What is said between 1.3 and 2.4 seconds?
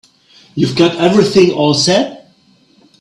all set?